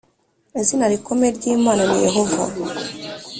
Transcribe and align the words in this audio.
izina 0.61 0.85
rikomeye 0.93 1.31
ry’imana 1.37 1.83
ni 1.89 1.97
yehova 2.05 2.43